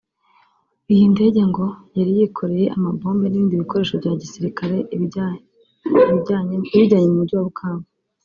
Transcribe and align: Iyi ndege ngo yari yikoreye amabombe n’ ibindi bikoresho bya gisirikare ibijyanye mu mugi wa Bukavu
Iyi 0.93 1.05
ndege 1.13 1.41
ngo 1.49 1.65
yari 1.97 2.11
yikoreye 2.19 2.67
amabombe 2.77 3.25
n’ 3.27 3.33
ibindi 3.35 3.61
bikoresho 3.63 3.93
bya 4.01 4.13
gisirikare 4.21 4.77
ibijyanye 6.05 6.55
mu 7.01 7.11
mugi 7.15 7.35
wa 7.37 7.45
Bukavu 7.47 7.85